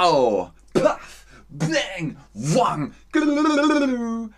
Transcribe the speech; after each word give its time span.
Pow! 0.00 0.52
Puff! 0.74 1.26
Bang! 1.50 2.16
Wang! 2.32 2.94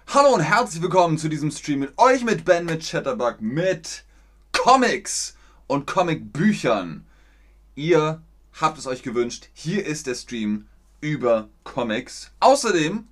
Hallo 0.06 0.34
und 0.34 0.40
herzlich 0.40 0.80
willkommen 0.80 1.18
zu 1.18 1.28
diesem 1.28 1.50
Stream 1.50 1.80
mit 1.80 1.98
euch, 1.98 2.24
mit 2.24 2.46
Ben, 2.46 2.64
mit 2.64 2.82
Chatterbug, 2.82 3.42
mit 3.42 4.04
Comics 4.52 5.36
und 5.66 5.86
Comicbüchern. 5.86 7.04
Ihr 7.74 8.22
habt 8.58 8.78
es 8.78 8.86
euch 8.86 9.02
gewünscht. 9.02 9.50
Hier 9.52 9.84
ist 9.84 10.06
der 10.06 10.14
Stream 10.14 10.66
über 11.02 11.50
Comics. 11.64 12.30
Außerdem 12.40 13.06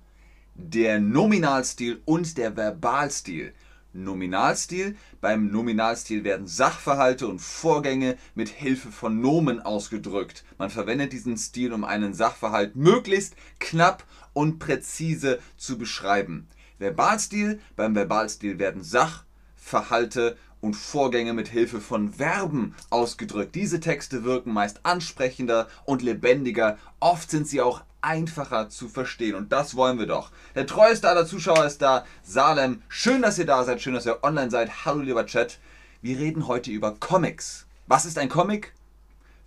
der 0.55 0.99
Nominalstil 0.99 2.01
und 2.05 2.35
der 2.39 2.57
Verbalstil. 2.57 3.53
Nominalstil. 3.93 4.95
Beim 5.21 5.51
Nominalstil 5.51 6.23
werden 6.23 6.47
Sachverhalte 6.47 7.27
und 7.27 7.39
Vorgänge 7.39 8.17
mit 8.35 8.49
Hilfe 8.49 8.91
von 8.91 9.19
Nomen 9.19 9.59
ausgedrückt. 9.59 10.43
Man 10.57 10.69
verwendet 10.69 11.13
diesen 11.13 11.37
Stil, 11.37 11.73
um 11.73 11.83
einen 11.83 12.13
Sachverhalt 12.13 12.75
möglichst 12.75 13.35
knapp 13.59 14.05
und 14.33 14.59
präzise 14.59 15.39
zu 15.57 15.77
beschreiben. 15.77 16.47
Verbalstil. 16.77 17.59
Beim 17.75 17.95
Verbalstil 17.95 18.59
werden 18.59 18.83
Sachverhalte 18.83 20.37
und 20.61 20.75
Vorgänge 20.75 21.33
mit 21.33 21.47
Hilfe 21.47 21.79
von 21.81 22.13
Verben 22.13 22.75
ausgedrückt. 22.89 23.55
Diese 23.55 23.79
Texte 23.79 24.23
wirken 24.23 24.53
meist 24.53 24.81
ansprechender 24.83 25.67
und 25.85 26.01
lebendiger. 26.01 26.77
Oft 26.99 27.31
sind 27.31 27.47
sie 27.47 27.61
auch 27.61 27.81
einfacher 28.01 28.69
zu 28.69 28.87
verstehen. 28.87 29.35
Und 29.35 29.51
das 29.51 29.75
wollen 29.75 29.99
wir 29.99 30.07
doch. 30.07 30.31
Der 30.55 30.67
treueste 30.67 31.09
aller 31.09 31.25
Zuschauer 31.25 31.65
ist 31.65 31.81
da, 31.81 32.05
Salem. 32.23 32.81
Schön, 32.87 33.21
dass 33.21 33.37
ihr 33.37 33.45
da 33.45 33.63
seid, 33.63 33.81
schön, 33.81 33.93
dass 33.93 34.05
ihr 34.05 34.23
online 34.23 34.51
seid. 34.51 34.85
Hallo, 34.85 35.01
lieber 35.01 35.25
Chat. 35.25 35.59
Wir 36.01 36.17
reden 36.17 36.47
heute 36.47 36.71
über 36.71 36.95
Comics. 36.95 37.65
Was 37.87 38.05
ist 38.05 38.17
ein 38.17 38.29
Comic? 38.29 38.73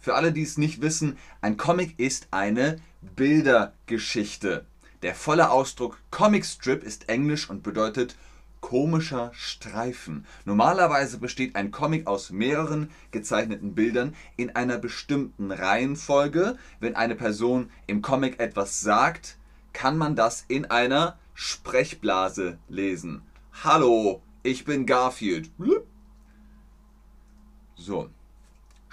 Für 0.01 0.15
alle, 0.15 0.33
die 0.33 0.42
es 0.42 0.59
nicht 0.59 0.83
wissen, 0.83 1.17
ein 1.41 1.56
Comic 1.56 1.98
ist 1.98 2.29
eine 2.31 2.81
Bildergeschichte. 3.01 4.67
Der 5.03 5.15
volle 5.15 5.51
Ausdruck 5.51 5.98
Comic 6.11 6.44
Strip 6.44 6.83
ist 6.83 7.09
englisch 7.09 7.48
und 7.48 7.62
bedeutet 7.62 8.17
komischer 8.63 9.31
Streifen. 9.35 10.25
Normalerweise 10.47 11.19
besteht 11.19 11.57
ein 11.57 11.71
Comic 11.71 12.07
aus 12.07 12.31
mehreren 12.31 12.91
gezeichneten 13.11 13.75
Bildern 13.75 14.15
in 14.39 14.57
einer 14.57 14.79
bestimmten 14.79 15.53
Reihenfolge. 15.53 16.57
Wenn 16.81 16.97
eine 16.97 17.15
Person 17.15 17.69
im 17.87 18.01
Comic 18.01 18.41
etwas 18.41 18.81
sagt, 18.81 19.37
kann 19.75 19.99
man 19.99 20.17
das 20.17 20.47
in 20.49 20.71
einer 20.71 21.19
Sprechblase 21.35 22.59
lesen. 22.69 23.21
Hallo, 23.63 24.23
ich 24.43 24.65
bin 24.65 24.87
Garfield. 24.87 25.51
So, 27.75 28.09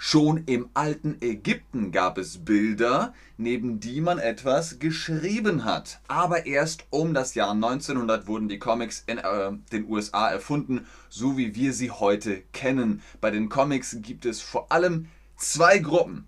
Schon 0.02 0.44
im 0.46 0.70
alten 0.72 1.18
Ägypten 1.20 1.92
gab 1.92 2.16
es 2.16 2.42
Bilder, 2.42 3.12
neben 3.36 3.80
die 3.80 4.00
man 4.00 4.18
etwas 4.18 4.78
geschrieben 4.78 5.66
hat. 5.66 6.00
Aber 6.08 6.46
erst 6.46 6.86
um 6.88 7.12
das 7.12 7.34
Jahr 7.34 7.50
1900 7.50 8.26
wurden 8.26 8.48
die 8.48 8.58
Comics 8.58 9.04
in 9.06 9.18
äh, 9.18 9.52
den 9.70 9.90
USA 9.90 10.30
erfunden, 10.30 10.86
so 11.10 11.36
wie 11.36 11.54
wir 11.54 11.74
sie 11.74 11.90
heute 11.90 12.42
kennen. 12.54 13.02
Bei 13.20 13.30
den 13.30 13.50
Comics 13.50 13.98
gibt 14.00 14.24
es 14.24 14.40
vor 14.40 14.72
allem 14.72 15.06
zwei 15.36 15.78
Gruppen. 15.78 16.24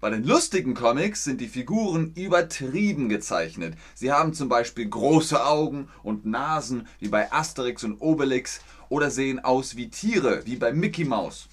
Bei 0.00 0.08
den 0.08 0.22
lustigen 0.22 0.74
Comics 0.74 1.24
sind 1.24 1.40
die 1.40 1.48
Figuren 1.48 2.12
übertrieben 2.14 3.08
gezeichnet. 3.08 3.74
Sie 3.96 4.12
haben 4.12 4.32
zum 4.32 4.48
Beispiel 4.48 4.88
große 4.88 5.44
Augen 5.44 5.88
und 6.04 6.24
Nasen 6.24 6.86
wie 7.00 7.08
bei 7.08 7.32
Asterix 7.32 7.82
und 7.82 8.00
Obelix 8.00 8.60
oder 8.88 9.10
sehen 9.10 9.40
aus 9.40 9.74
wie 9.74 9.90
Tiere 9.90 10.42
wie 10.46 10.54
bei 10.54 10.72
Mickey 10.72 11.04
Mouse. 11.04 11.48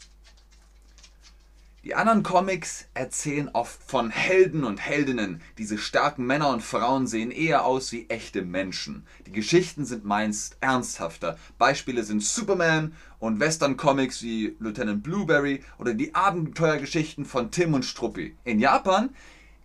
Die 1.86 1.96
anderen 1.96 2.24
Comics 2.24 2.88
erzählen 2.94 3.48
oft 3.54 3.82
von 3.82 4.10
Helden 4.10 4.66
und 4.66 4.82
Heldinnen. 4.82 5.42
Diese 5.58 5.78
starken 5.78 6.26
Männer 6.26 6.50
und 6.50 6.62
Frauen 6.62 7.08
sehen 7.08 7.32
eher 7.32 7.64
aus 7.64 7.94
wie 7.94 8.10
echte 8.10 8.42
Menschen. 8.42 9.08
Die 9.26 9.32
Geschichten 9.32 9.86
sind 9.86 10.04
meist 10.04 10.58
ernsthafter. 10.60 11.38
Beispiele 11.58 12.04
sind 12.04 12.22
Superman 12.22 12.94
und 13.20 13.40
Western-Comics 13.40 14.22
wie 14.24 14.58
Lieutenant 14.60 15.04
Blueberry 15.04 15.64
oder 15.78 15.94
die 15.94 16.14
Abenteuergeschichten 16.14 17.24
von 17.24 17.50
Tim 17.50 17.74
und 17.74 17.86
Struppi. 17.86 18.36
In 18.44 18.60
Japan 18.60 19.12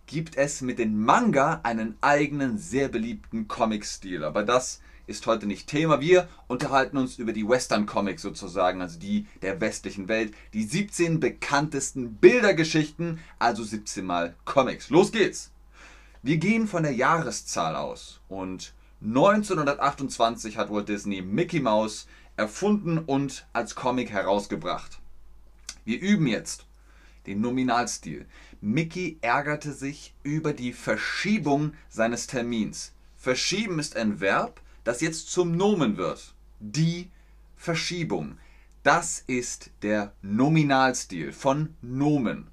gibt 0.05 0.37
es 0.37 0.61
mit 0.61 0.79
den 0.79 0.97
Manga 0.97 1.59
einen 1.63 1.97
eigenen, 1.99 2.57
sehr 2.57 2.87
beliebten 2.87 3.49
Comic-Stil. 3.49 4.23
Aber 4.23 4.43
das 4.43 4.79
ist 5.07 5.27
heute 5.27 5.45
nicht 5.45 5.67
Thema. 5.67 6.01
Wir 6.01 6.27
unterhalten 6.47 6.97
uns 6.97 7.17
über 7.17 7.33
die 7.33 7.47
Western 7.47 7.85
Comics 7.85 8.21
sozusagen, 8.21 8.81
also 8.81 8.99
die 8.99 9.27
der 9.41 9.61
westlichen 9.61 10.07
Welt. 10.07 10.33
Die 10.53 10.63
17 10.63 11.19
bekanntesten 11.19 12.15
Bildergeschichten, 12.15 13.19
also 13.39 13.63
17 13.63 14.05
mal 14.05 14.35
Comics. 14.45 14.89
Los 14.89 15.11
geht's! 15.11 15.51
Wir 16.23 16.37
gehen 16.37 16.67
von 16.67 16.83
der 16.83 16.93
Jahreszahl 16.93 17.75
aus 17.75 18.19
und 18.29 18.73
1928 19.01 20.57
hat 20.57 20.71
Walt 20.71 20.89
Disney 20.89 21.21
Mickey 21.21 21.59
Mouse 21.59 22.07
erfunden 22.35 22.97
und 22.97 23.45
als 23.53 23.75
Comic 23.75 24.09
herausgebracht. 24.09 24.99
Wir 25.83 25.99
üben 25.99 26.25
jetzt 26.25 26.65
den 27.27 27.41
Nominalstil. 27.41 28.25
Mickey 28.61 29.17
ärgerte 29.21 29.73
sich 29.73 30.13
über 30.23 30.53
die 30.53 30.73
Verschiebung 30.73 31.73
seines 31.89 32.27
Termins. 32.27 32.93
Verschieben 33.15 33.79
ist 33.79 33.95
ein 33.95 34.19
Verb, 34.19 34.61
das 34.85 35.01
jetzt 35.01 35.29
zum 35.31 35.57
Nomen 35.57 35.97
wird. 35.97 36.33
Die 36.61 37.11
Verschiebung. 37.57 38.37
Das 38.83 39.23
ist 39.25 39.71
der 39.81 40.13
Nominalstil 40.21 41.33
von 41.33 41.75
Nomen. 41.81 42.51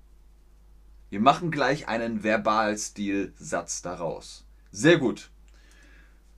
Wir 1.11 1.21
machen 1.21 1.51
gleich 1.51 1.89
einen 1.89 2.25
Verbalstilsatz 2.25 3.83
daraus. 3.83 4.47
Sehr 4.71 4.97
gut. 4.97 5.31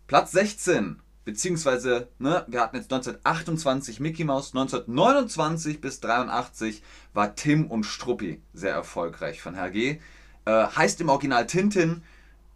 Platz 0.08 0.32
16, 0.32 1.00
beziehungsweise, 1.24 2.08
ne, 2.18 2.44
wir 2.48 2.60
hatten 2.60 2.76
jetzt 2.76 2.92
1928 2.92 4.00
Mickey 4.00 4.24
Mouse, 4.24 4.48
1929 4.48 5.80
bis 5.80 6.00
83 6.00 6.82
war 7.12 7.36
Tim 7.36 7.70
und 7.70 7.84
Struppi 7.84 8.42
sehr 8.52 8.72
erfolgreich 8.72 9.40
von 9.40 9.54
Herr 9.54 9.70
G. 9.70 10.00
Äh, 10.44 10.50
heißt 10.50 11.00
im 11.00 11.08
Original 11.08 11.46
Tintin. 11.46 12.02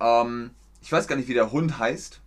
Ähm, 0.00 0.50
ich 0.82 0.91
weiß 0.91 1.06
gar 1.06 1.15
nicht, 1.15 1.28
wie 1.28 1.34
der 1.34 1.53
Hund 1.53 1.78
heißt 1.78 2.20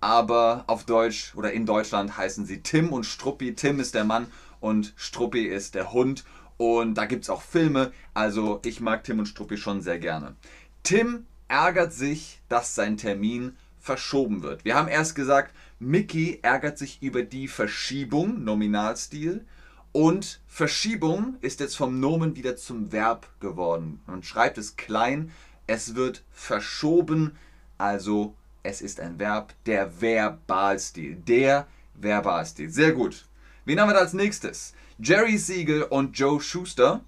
aber 0.00 0.64
auf 0.66 0.84
Deutsch 0.84 1.34
oder 1.34 1.52
in 1.52 1.66
Deutschland 1.66 2.16
heißen 2.16 2.46
sie 2.46 2.62
Tim 2.62 2.92
und 2.92 3.04
Struppi. 3.04 3.54
Tim 3.54 3.80
ist 3.80 3.94
der 3.94 4.04
Mann 4.04 4.26
und 4.60 4.92
Struppi 4.96 5.46
ist 5.46 5.74
der 5.74 5.92
Hund. 5.92 6.24
Und 6.56 6.94
da 6.94 7.06
gibt 7.06 7.24
es 7.24 7.30
auch 7.30 7.42
Filme, 7.42 7.92
also 8.14 8.60
ich 8.64 8.80
mag 8.80 9.04
Tim 9.04 9.20
und 9.20 9.26
Struppi 9.26 9.56
schon 9.56 9.80
sehr 9.80 9.98
gerne. 9.98 10.34
Tim 10.82 11.26
ärgert 11.46 11.92
sich, 11.92 12.40
dass 12.48 12.74
sein 12.74 12.96
Termin 12.96 13.56
verschoben 13.78 14.42
wird. 14.42 14.64
Wir 14.64 14.74
haben 14.74 14.88
erst 14.88 15.14
gesagt, 15.14 15.54
Mickey 15.78 16.40
ärgert 16.42 16.76
sich 16.76 17.02
über 17.02 17.22
die 17.22 17.48
Verschiebung, 17.48 18.42
Nominalstil. 18.42 19.46
Und 19.92 20.40
Verschiebung 20.46 21.36
ist 21.40 21.60
jetzt 21.60 21.76
vom 21.76 21.98
Nomen 22.00 22.36
wieder 22.36 22.56
zum 22.56 22.92
Verb 22.92 23.28
geworden. 23.40 24.00
Man 24.06 24.22
schreibt 24.22 24.58
es 24.58 24.76
klein, 24.76 25.30
es 25.66 25.94
wird 25.94 26.24
verschoben, 26.30 27.36
also 27.78 28.34
es 28.62 28.80
ist 28.80 29.00
ein 29.00 29.18
Verb, 29.18 29.52
der 29.66 30.00
Verbalstil. 30.00 31.16
Der 31.16 31.66
Verbalstil. 31.94 32.70
Sehr 32.70 32.92
gut. 32.92 33.26
Wen 33.64 33.80
haben 33.80 33.88
wir 33.88 33.94
da 33.94 34.00
als 34.00 34.12
nächstes? 34.12 34.74
Jerry 34.98 35.38
Siegel 35.38 35.84
und 35.84 36.18
Joe 36.18 36.40
Schuster. 36.40 37.00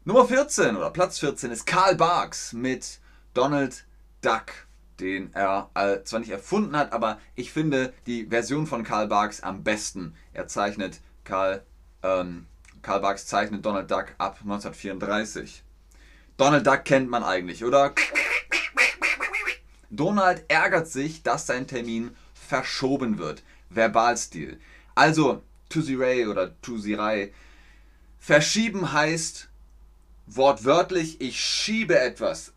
Nummer 0.06 0.26
14 0.26 0.76
oder 0.76 0.90
Platz 0.90 1.20
14 1.20 1.52
ist 1.52 1.68
Karl 1.68 1.96
Barks 1.96 2.52
mit 2.52 3.00
Donald 3.36 3.86
Duck, 4.22 4.66
den 5.00 5.32
er 5.34 5.70
äh, 5.76 6.04
zwar 6.04 6.22
nicht 6.22 6.32
erfunden 6.32 6.76
hat, 6.76 6.94
aber 6.94 7.20
ich 7.36 7.52
finde 7.52 7.94
die 8.08 8.26
Version 8.26 8.66
von 8.66 8.84
Karl 8.84 9.08
Barks 9.08 9.42
am 9.42 9.64
besten. 9.64 10.16
Er 10.34 10.48
zeichnet 10.48 11.02
Karl, 11.26 11.64
ähm, 12.02 12.48
Karl 12.82 13.02
Barks 13.02 13.28
zeichnet 13.28 13.64
Donald 13.66 13.92
Duck 13.92 14.16
ab 14.18 14.40
1934. 14.42 15.64
Donald 16.38 16.66
Duck 16.66 16.86
kennt 16.86 17.10
man 17.10 17.24
eigentlich, 17.24 17.64
oder? 17.64 17.94
Donald 19.90 20.44
ärgert 20.48 20.88
sich, 20.88 21.22
dass 21.22 21.46
sein 21.46 21.68
Termin 21.68 22.16
verschoben 22.34 23.18
wird. 23.18 23.44
Verbalstil. 23.70 24.60
Also, 24.96 25.44
Tusi 25.70 25.96
Ray 25.96 26.26
oder 26.28 26.60
Tusi 26.62 26.94
Rai. 26.94 27.34
Verschieben 28.18 28.94
heißt 28.94 29.50
wortwörtlich, 30.28 31.22
ich 31.22 31.40
schiebe 31.40 32.00
etwas. 32.00 32.54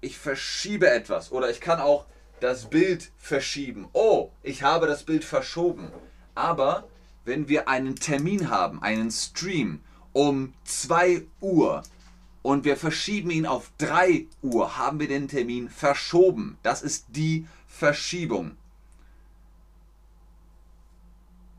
Ich 0.00 0.18
verschiebe 0.18 0.90
etwas. 0.90 1.32
Oder 1.32 1.50
ich 1.50 1.60
kann 1.60 1.80
auch 1.80 2.06
das 2.40 2.68
Bild 2.68 3.10
verschieben. 3.16 3.88
Oh, 3.92 4.30
ich 4.42 4.62
habe 4.62 4.86
das 4.86 5.04
Bild 5.04 5.24
verschoben. 5.24 5.90
Aber 6.34 6.88
wenn 7.24 7.48
wir 7.48 7.68
einen 7.68 7.96
Termin 7.96 8.50
haben, 8.50 8.82
einen 8.82 9.10
Stream 9.10 9.80
um 10.12 10.52
2 10.64 11.26
Uhr 11.40 11.82
und 12.42 12.64
wir 12.64 12.76
verschieben 12.76 13.30
ihn 13.30 13.46
auf 13.46 13.72
3 13.78 14.26
Uhr, 14.42 14.76
haben 14.76 15.00
wir 15.00 15.08
den 15.08 15.28
Termin 15.28 15.68
verschoben. 15.70 16.58
Das 16.62 16.82
ist 16.82 17.06
die 17.10 17.46
Verschiebung. 17.66 18.56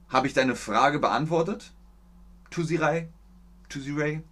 Habe 0.08 0.28
ich 0.28 0.34
deine 0.34 0.56
Frage 0.56 1.00
beantwortet? 1.00 1.74
Tusirai? 2.52 3.10
Tusirai? 3.68 4.24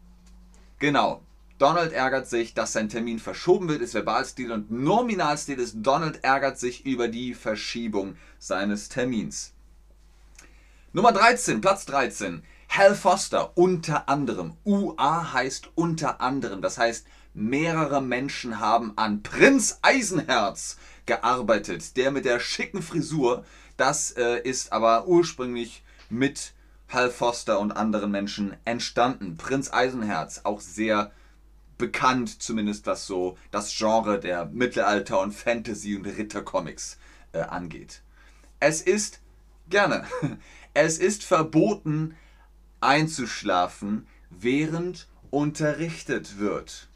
Genau. 0.84 1.22
Donald 1.60 1.94
ärgert 1.94 2.28
sich, 2.28 2.56
dass 2.56 2.74
sein 2.74 2.90
Termin 2.90 3.18
verschoben 3.18 3.70
wird, 3.70 3.82
ist 3.82 3.94
Verbalstil 3.94 4.52
und 4.52 4.70
Nominalstil 4.70 5.58
ist 5.58 5.76
Donald 5.78 6.26
ärgert 6.26 6.60
sich 6.60 6.86
über 6.86 7.08
die 7.08 7.34
Verschiebung 7.36 8.18
seines 8.38 8.90
Termins. 8.90 9.54
Nummer 10.92 11.14
13, 11.14 11.62
Platz 11.62 11.86
13. 11.86 12.44
Hal 12.68 12.96
Foster, 12.96 13.58
unter 13.58 14.10
anderem. 14.10 14.58
UA 14.66 15.32
heißt 15.32 15.70
unter 15.76 16.20
anderem. 16.20 16.62
Das 16.62 16.78
heißt, 16.78 17.08
mehrere 17.34 18.02
Menschen 18.02 18.60
haben 18.60 18.92
an 18.98 19.24
Prinz 19.24 19.80
Eisenherz 19.84 20.78
gearbeitet. 21.06 21.96
Der 21.96 22.12
mit 22.12 22.26
der 22.26 22.42
schicken 22.42 22.82
Frisur. 22.82 23.46
Das 23.78 24.12
äh, 24.12 24.42
ist 24.42 24.74
aber 24.74 25.08
ursprünglich 25.08 25.82
mit 26.10 26.52
Hal 26.94 27.10
Foster 27.10 27.60
und 27.60 27.72
anderen 27.72 28.12
Menschen 28.12 28.56
entstanden. 28.66 29.38
Prinz 29.38 29.72
Eisenherz, 29.72 30.42
auch 30.44 30.62
sehr 30.62 31.12
bekannt, 31.78 32.42
zumindest 32.42 32.86
was 32.86 33.08
so 33.08 33.38
das 33.52 33.76
Genre 33.76 34.20
der 34.20 34.46
Mittelalter- 34.46 35.20
und 35.20 35.34
Fantasy- 35.34 35.96
und 35.96 36.06
Rittercomics 36.06 36.98
äh, 37.34 37.42
angeht. 37.42 38.02
Es 38.60 38.82
ist 38.82 39.20
gerne. 39.70 40.06
Es 40.76 40.98
ist 40.98 41.24
verboten 41.24 42.16
einzuschlafen, 42.82 44.08
während 44.32 45.08
unterrichtet 45.30 46.40
wird. 46.40 46.88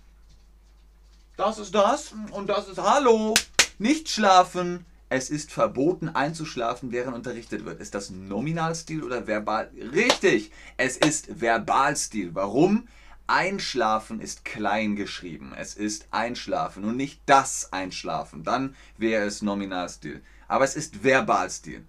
Das 1.35 1.59
ist 1.59 1.75
das 1.75 2.11
und 2.31 2.47
das 2.47 2.67
ist 2.67 2.81
Hallo. 2.81 3.35
Nicht 3.77 4.09
schlafen. 4.09 4.83
Es 5.09 5.29
ist 5.29 5.51
verboten 5.51 6.09
einzuschlafen, 6.09 6.91
während 6.91 7.15
unterrichtet 7.15 7.63
wird. 7.63 7.79
Ist 7.79 7.95
das 7.95 8.09
Nominalstil 8.09 9.03
oder 9.03 9.25
Verbal? 9.25 9.71
Richtig, 9.93 10.51
es 10.75 10.97
ist 10.97 11.39
Verbalstil. 11.39 12.35
Warum? 12.35 12.87
Einschlafen 13.25 14.19
ist 14.19 14.45
klein 14.45 14.95
geschrieben. 14.95 15.53
Es 15.55 15.75
ist 15.75 16.07
Einschlafen 16.11 16.83
und 16.83 16.97
nicht 16.97 17.21
das 17.25 17.71
Einschlafen. 17.71 18.43
Dann 18.43 18.75
wäre 18.97 19.25
es 19.25 19.41
Nominalstil. 19.41 20.21
Aber 20.47 20.65
es 20.65 20.75
ist 20.75 21.03
Verbalstil. 21.03 21.85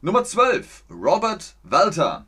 Nummer 0.00 0.24
12. 0.24 0.84
Robert 0.90 1.56
Walter. 1.64 2.26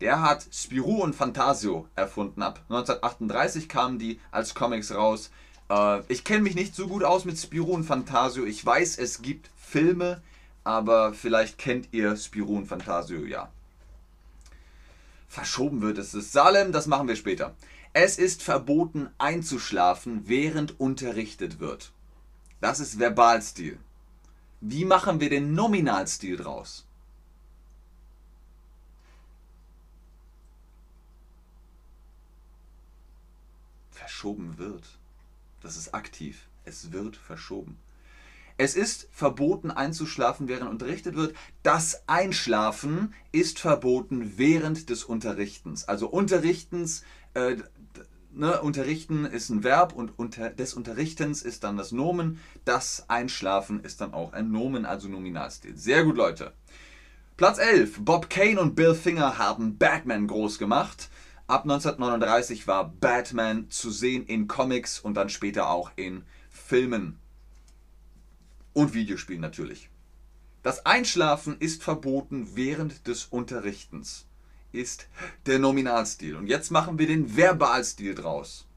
Der 0.00 0.22
hat 0.22 0.46
Spirou 0.52 1.02
und 1.02 1.14
Fantasio 1.14 1.88
erfunden. 1.94 2.42
Ab 2.42 2.60
1938 2.68 3.68
kamen 3.68 3.98
die 3.98 4.20
als 4.30 4.54
Comics 4.54 4.94
raus. 4.94 5.30
Äh, 5.70 6.02
ich 6.08 6.24
kenne 6.24 6.42
mich 6.42 6.54
nicht 6.54 6.74
so 6.74 6.88
gut 6.88 7.04
aus 7.04 7.24
mit 7.24 7.38
Spirou 7.38 7.72
und 7.72 7.84
Fantasio. 7.84 8.44
Ich 8.44 8.64
weiß, 8.64 8.98
es 8.98 9.22
gibt 9.22 9.50
Filme, 9.56 10.20
aber 10.64 11.14
vielleicht 11.14 11.56
kennt 11.56 11.88
ihr 11.92 12.16
Spirou 12.16 12.56
und 12.58 12.66
Fantasio 12.66 13.24
ja. 13.24 13.50
Verschoben 15.28 15.80
wird 15.80 15.96
es. 15.98 16.10
Salem, 16.10 16.72
das 16.72 16.86
machen 16.86 17.08
wir 17.08 17.16
später. 17.16 17.54
Es 17.92 18.18
ist 18.18 18.42
verboten 18.42 19.08
einzuschlafen, 19.18 20.22
während 20.26 20.78
unterrichtet 20.78 21.60
wird. 21.60 21.92
Das 22.60 22.80
ist 22.80 22.98
Verbalstil. 22.98 23.78
Wie 24.60 24.84
machen 24.84 25.20
wir 25.20 25.30
den 25.30 25.54
Nominalstil 25.54 26.36
draus? 26.36 26.84
verschoben 34.20 34.58
wird. 34.58 34.99
Das 35.60 35.76
ist 35.76 35.94
aktiv. 35.94 36.48
Es 36.64 36.92
wird 36.92 37.16
verschoben. 37.16 37.78
Es 38.62 38.74
ist 38.74 39.08
verboten 39.10 39.70
einzuschlafen, 39.70 40.46
während 40.46 40.70
unterrichtet 40.70 41.16
wird. 41.16 41.34
Das 41.62 42.02
Einschlafen 42.06 43.14
ist 43.32 43.58
verboten 43.58 44.34
während 44.36 44.90
des 44.90 45.04
Unterrichtens. 45.04 45.88
Also 45.88 46.08
Unterrichtens, 46.08 47.02
äh, 47.32 47.56
ne, 48.32 48.60
Unterrichten 48.60 49.24
ist 49.24 49.48
ein 49.48 49.64
Verb 49.64 49.94
und 49.94 50.18
unter, 50.18 50.50
des 50.50 50.74
Unterrichtens 50.74 51.40
ist 51.40 51.64
dann 51.64 51.78
das 51.78 51.90
Nomen. 51.90 52.38
Das 52.66 53.08
Einschlafen 53.08 53.82
ist 53.82 54.02
dann 54.02 54.12
auch 54.12 54.34
ein 54.34 54.50
Nomen, 54.50 54.84
also 54.84 55.08
Nominalstil. 55.08 55.78
Sehr 55.78 56.04
gut, 56.04 56.18
Leute. 56.18 56.52
Platz 57.38 57.56
11. 57.56 58.00
Bob 58.04 58.28
Kane 58.28 58.60
und 58.60 58.74
Bill 58.74 58.94
Finger 58.94 59.38
haben 59.38 59.78
Batman 59.78 60.26
groß 60.26 60.58
gemacht. 60.58 61.08
Ab 61.50 61.62
1939 61.62 62.68
war 62.68 62.88
Batman 62.88 63.68
zu 63.70 63.90
sehen 63.90 64.24
in 64.26 64.46
Comics 64.46 65.00
und 65.00 65.14
dann 65.14 65.28
später 65.28 65.68
auch 65.68 65.90
in 65.96 66.22
Filmen 66.48 67.18
und 68.72 68.94
Videospielen 68.94 69.40
natürlich. 69.40 69.90
Das 70.62 70.86
Einschlafen 70.86 71.58
ist 71.58 71.82
verboten 71.82 72.54
während 72.54 73.08
des 73.08 73.24
Unterrichtens, 73.24 74.26
ist 74.70 75.08
der 75.46 75.58
Nominalstil. 75.58 76.36
Und 76.36 76.46
jetzt 76.46 76.70
machen 76.70 77.00
wir 77.00 77.08
den 77.08 77.36
Verbalstil 77.36 78.14
draus. 78.14 78.68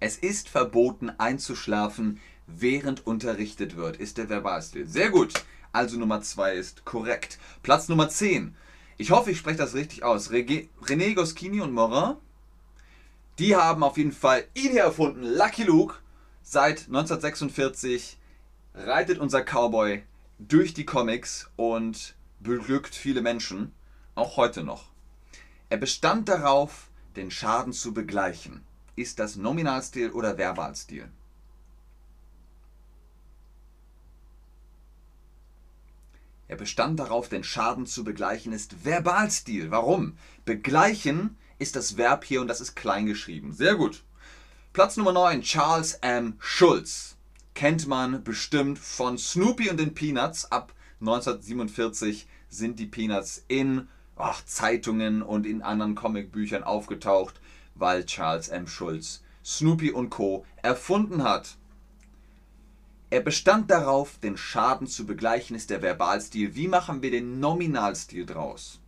Es 0.00 0.16
ist 0.16 0.48
verboten 0.48 1.10
einzuschlafen, 1.10 2.18
während 2.48 3.06
unterrichtet 3.06 3.76
wird, 3.76 3.98
ist 3.98 4.18
der 4.18 4.28
Verbalstil. 4.28 4.88
Sehr 4.88 5.10
gut. 5.10 5.32
Also 5.72 5.98
Nummer 5.98 6.20
2 6.20 6.54
ist 6.54 6.84
korrekt. 6.84 7.38
Platz 7.62 7.88
Nummer 7.88 8.08
10. 8.08 8.54
Ich 8.98 9.10
hoffe, 9.10 9.30
ich 9.30 9.38
spreche 9.38 9.58
das 9.58 9.74
richtig 9.74 10.04
aus. 10.04 10.30
René 10.30 11.14
Goscinny 11.14 11.60
und 11.60 11.72
Morin, 11.72 12.16
die 13.38 13.56
haben 13.56 13.82
auf 13.82 13.96
jeden 13.96 14.12
Fall 14.12 14.44
ihn 14.54 14.72
hier 14.72 14.82
erfunden. 14.82 15.22
Lucky 15.22 15.64
Luke. 15.64 15.96
Seit 16.42 16.86
1946 16.88 18.18
reitet 18.74 19.18
unser 19.18 19.42
Cowboy 19.42 20.02
durch 20.38 20.74
die 20.74 20.84
Comics 20.84 21.48
und 21.56 22.14
beglückt 22.40 22.94
viele 22.94 23.22
Menschen, 23.22 23.72
auch 24.14 24.36
heute 24.36 24.64
noch. 24.64 24.90
Er 25.68 25.78
bestand 25.78 26.28
darauf, 26.28 26.88
den 27.16 27.30
Schaden 27.30 27.72
zu 27.72 27.94
begleichen. 27.94 28.64
Ist 28.96 29.18
das 29.18 29.36
Nominalstil 29.36 30.10
oder 30.10 30.36
Verbalstil? 30.36 31.08
Er 36.52 36.58
bestand 36.58 37.00
darauf, 37.00 37.30
den 37.30 37.44
Schaden 37.44 37.86
zu 37.86 38.04
begleichen, 38.04 38.52
ist 38.52 38.84
Verbalstil. 38.84 39.70
Warum? 39.70 40.18
Begleichen 40.44 41.38
ist 41.58 41.76
das 41.76 41.96
Verb 41.96 42.26
hier 42.26 42.42
und 42.42 42.48
das 42.48 42.60
ist 42.60 42.76
klein 42.76 43.06
geschrieben. 43.06 43.54
Sehr 43.54 43.74
gut. 43.74 44.04
Platz 44.74 44.98
Nummer 44.98 45.12
9, 45.12 45.40
Charles 45.40 45.94
M. 46.02 46.34
Schulz. 46.40 47.16
Kennt 47.54 47.86
man 47.86 48.22
bestimmt 48.22 48.78
von 48.78 49.16
Snoopy 49.16 49.70
und 49.70 49.80
den 49.80 49.94
Peanuts. 49.94 50.52
Ab 50.52 50.74
1947 51.00 52.28
sind 52.50 52.78
die 52.78 52.84
Peanuts 52.84 53.46
in 53.48 53.88
ach, 54.16 54.44
Zeitungen 54.44 55.22
und 55.22 55.46
in 55.46 55.62
anderen 55.62 55.94
Comicbüchern 55.94 56.64
aufgetaucht, 56.64 57.40
weil 57.74 58.04
Charles 58.04 58.48
M. 58.48 58.66
Schulz 58.66 59.22
Snoopy 59.42 59.90
und 59.90 60.10
Co. 60.10 60.44
erfunden 60.56 61.24
hat. 61.24 61.56
Er 63.12 63.20
bestand 63.20 63.70
darauf, 63.70 64.16
den 64.20 64.38
Schaden 64.38 64.86
zu 64.86 65.04
begleichen, 65.04 65.54
ist 65.54 65.68
der 65.68 65.82
Verbalstil. 65.82 66.54
Wie 66.54 66.66
machen 66.66 67.02
wir 67.02 67.10
den 67.10 67.40
Nominalstil 67.40 68.24
draus? 68.24 68.80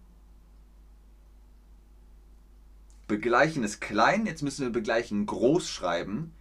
Begleichen 3.07 3.65
ist 3.65 3.83
klein, 3.83 4.25
jetzt 4.25 4.41
müssen 4.41 4.65
wir 4.65 4.73
begleichen 4.73 5.27
groß 5.27 5.69
schreiben. 5.69 6.33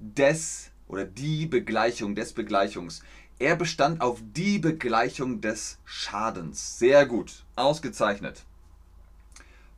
Des 0.00 0.72
oder 0.88 1.04
die 1.04 1.46
Begleichung 1.46 2.16
des 2.16 2.32
Begleichungs. 2.32 3.04
Er 3.38 3.54
bestand 3.54 4.00
auf 4.00 4.20
die 4.20 4.58
Begleichung 4.58 5.40
des 5.40 5.78
Schadens. 5.84 6.76
Sehr 6.80 7.06
gut, 7.06 7.44
ausgezeichnet. 7.54 8.42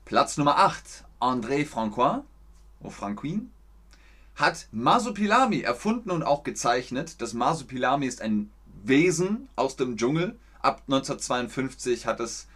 Platz 0.06 0.38
Nummer 0.38 0.56
8, 0.56 1.04
André 1.20 1.66
Francois, 1.66 2.24
oh, 2.82 2.88
Franquin, 2.88 3.50
hat 4.34 4.68
Masupilami 4.72 5.60
erfunden 5.60 6.10
und 6.10 6.22
auch 6.22 6.44
gezeichnet. 6.44 7.20
Das 7.20 7.34
Masupilami 7.34 8.06
ist 8.06 8.22
ein 8.22 8.50
Wesen 8.82 9.48
aus 9.56 9.76
dem 9.76 9.96
Dschungel. 9.96 10.36
Ab 10.60 10.82
1952 10.86 12.06
hat 12.06 12.20
es 12.20 12.46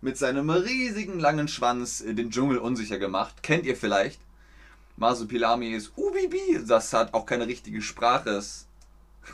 mit 0.00 0.18
seinem 0.18 0.50
riesigen 0.50 1.18
langen 1.18 1.48
Schwanz 1.48 2.04
den 2.06 2.30
Dschungel 2.30 2.58
unsicher 2.58 2.98
gemacht. 2.98 3.42
Kennt 3.42 3.66
ihr 3.66 3.76
vielleicht? 3.76 4.20
Masupilami 4.96 5.70
ist 5.70 5.92
Ubibi. 5.96 6.60
Das 6.66 6.92
hat 6.92 7.14
auch 7.14 7.26
keine 7.26 7.46
richtige 7.46 7.82
Sprache. 7.82 8.42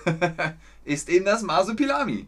ist 0.85 1.09
eben 1.09 1.25
das 1.25 1.43
Masupilami. 1.43 2.27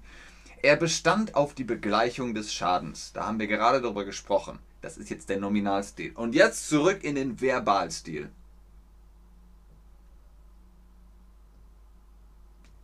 Er 0.61 0.77
bestand 0.77 1.35
auf 1.35 1.55
die 1.55 1.65
Begleichung 1.65 2.35
des 2.35 2.53
Schadens. 2.53 3.13
Da 3.13 3.27
haben 3.27 3.39
wir 3.39 3.47
gerade 3.47 3.81
darüber 3.81 4.05
gesprochen. 4.05 4.59
Das 4.81 4.97
ist 4.97 5.11
jetzt 5.11 5.29
der 5.29 5.39
Nominalstil. 5.39 6.13
Und 6.15 6.35
jetzt 6.35 6.69
zurück 6.69 7.03
in 7.05 7.15
den 7.15 7.41
Verbalstil. 7.41 8.31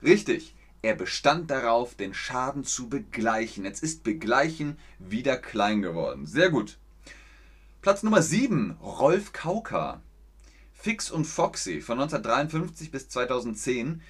Richtig. 0.03 0.55
Er 0.81 0.95
bestand 0.95 1.51
darauf, 1.51 1.95
den 1.95 2.15
Schaden 2.15 2.65
zu 2.65 2.89
begleichen. 2.89 3.65
Jetzt 3.65 3.83
ist 3.83 4.05
begleichen 4.05 4.79
wieder 4.99 5.37
klein 5.37 5.83
geworden. 5.83 6.27
Sehr 6.27 6.51
gut. 6.51 6.79
Platz 7.83 8.03
Nummer 8.03 8.23
7. 8.23 8.79
Rolf 8.81 9.33
Kauka. 9.33 10.03
Fix 10.73 11.11
und 11.11 11.25
Foxy 11.25 11.81
von 11.81 11.99
1953 11.99 12.93
bis 12.93 13.09
2010. 13.09 14.01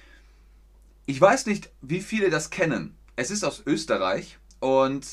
Ich 1.07 1.19
weiß 1.19 1.47
nicht, 1.47 1.71
wie 1.81 2.01
viele 2.01 2.29
das 2.29 2.51
kennen. 2.51 2.95
Es 3.15 3.31
ist 3.31 3.43
aus 3.43 3.63
Österreich 3.65 4.37
und 4.59 5.07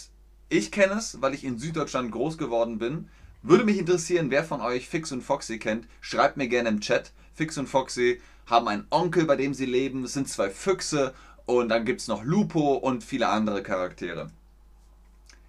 ich 0.51 0.71
kenne 0.71 0.95
es, 0.95 1.23
weil 1.23 1.33
ich 1.33 1.45
in 1.45 1.59
Süddeutschland 1.59 2.13
groß 2.13 2.37
geworden 2.37 2.79
bin. 2.79 3.09
Würde 3.43 3.65
mich 3.65 3.79
interessieren, 3.79 4.31
wer 4.31 4.45
von 4.45 4.61
euch 4.61 4.89
Fix 4.89 5.11
und 5.11 5.23
Foxy 5.23 5.59
kennt. 5.59 5.89
Schreibt 6.03 6.37
mir 6.37 6.49
gerne 6.49 6.69
im 6.69 6.81
Chat. 6.81 7.13
Fix 7.33 7.57
und 7.57 7.69
Foxy 7.69 8.21
haben 8.47 8.69
einen 8.69 8.87
Onkel, 8.91 9.25
bei 9.25 9.37
dem 9.37 9.55
sie 9.55 9.67
leben. 9.67 10.05
Es 10.05 10.15
sind 10.15 10.29
zwei 10.29 10.51
Füchse 10.51 11.15
und 11.45 11.69
dann 11.69 11.85
gibt 11.85 12.01
es 12.01 12.09
noch 12.09 12.25
Lupo 12.25 12.75
und 12.75 13.05
viele 13.05 13.29
andere 13.29 13.63
Charaktere. 13.63 14.31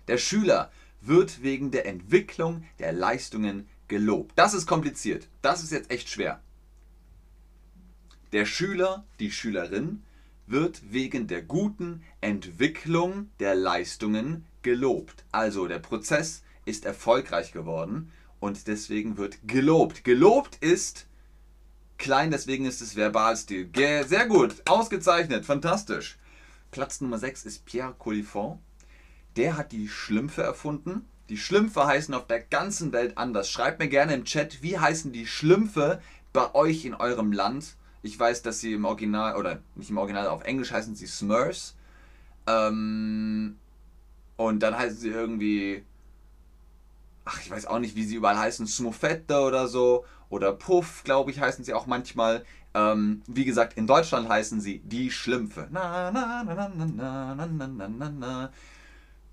Der 0.08 0.18
Schüler 0.18 0.72
wird 1.02 1.44
wegen 1.44 1.72
der 1.72 1.86
Entwicklung 1.86 2.64
der 2.80 2.92
Leistungen 2.92 3.68
gelobt. 3.88 4.34
Das 4.36 4.54
ist 4.54 4.66
kompliziert. 4.66 5.28
Das 5.42 5.64
ist 5.64 5.72
jetzt 5.72 5.92
echt 5.92 6.10
schwer. 6.10 6.42
Der 8.34 8.46
Schüler, 8.46 9.06
die 9.20 9.32
Schülerin 9.32 10.04
wird 10.48 10.82
wegen 10.92 11.28
der 11.28 11.42
guten 11.42 12.04
Entwicklung 12.22 13.30
der 13.40 13.56
Leistungen 13.56 14.46
gelobt. 14.62 15.24
Also 15.32 15.68
der 15.68 15.80
Prozess 15.80 16.44
ist 16.66 16.86
erfolgreich 16.86 17.52
geworden 17.52 18.12
und 18.40 18.68
deswegen 18.68 19.18
wird 19.18 19.40
gelobt. 19.48 20.04
Gelobt 20.04 20.58
ist 20.62 21.07
klein, 21.98 22.32
deswegen 22.32 22.66
ist 22.66 22.82
es 22.82 22.96
Verbalstil. 22.96 23.70
Sehr 23.76 24.26
gut, 24.28 24.56
ausgezeichnet, 24.68 25.46
fantastisch. 25.46 26.18
Platz 26.72 27.02
Nummer 27.02 27.18
6 27.18 27.46
ist 27.46 27.66
Pierre 27.66 27.96
Colifon. 27.98 28.60
Der 29.36 29.58
hat 29.58 29.72
die 29.72 29.88
Schlümpfe 29.88 30.44
erfunden. 30.44 31.06
Die 31.30 31.38
Schlümpfe 31.38 31.86
heißen 31.86 32.14
auf 32.14 32.28
der 32.28 32.40
ganzen 32.40 32.92
Welt 32.92 33.18
anders. 33.18 33.50
Schreibt 33.50 33.80
mir 33.80 33.90
gerne 33.90 34.14
im 34.14 34.26
Chat, 34.26 34.64
wie 34.64 34.78
heißen 34.78 35.12
die 35.12 35.28
Schlümpfe 35.28 36.02
bei 36.34 36.54
euch 36.56 36.86
in 36.86 36.94
eurem 36.94 37.32
Land. 37.32 37.76
Ich 38.02 38.18
weiß, 38.18 38.42
dass 38.42 38.60
sie 38.60 38.74
im 38.74 38.86
Original, 38.86 39.36
oder 39.36 39.60
nicht 39.76 39.90
im 39.90 39.98
Original, 39.98 40.28
auf 40.28 40.44
Englisch 40.44 40.72
heißen 40.72 40.96
sie 40.96 41.08
Smurfs. 41.08 41.76
Ähm, 42.48 43.58
und 44.38 44.60
dann 44.62 44.78
heißen 44.78 44.98
sie 44.98 45.10
irgendwie, 45.10 45.84
ach, 47.26 47.42
ich 47.42 47.52
weiß 47.52 47.66
auch 47.66 47.80
nicht, 47.80 47.96
wie 47.96 48.06
sie 48.06 48.16
überall 48.16 48.38
heißen, 48.38 48.68
Smufette 48.68 49.40
oder 49.42 49.68
so 49.68 50.06
oder 50.30 50.54
Puff, 50.54 51.04
glaube 51.04 51.32
ich, 51.32 51.40
heißen 51.40 51.64
sie 51.64 51.74
auch 51.74 51.88
manchmal. 51.88 52.46
Ähm, 52.74 53.22
wie 53.28 53.46
gesagt, 53.46 53.78
in 53.78 53.88
Deutschland 53.88 54.30
heißen 54.30 54.62
sie 54.62 54.80
die 54.80 55.10
Schlümpfe. 55.12 55.68
Na, 55.72 56.12
na, 56.12 56.44
na, 58.10 58.52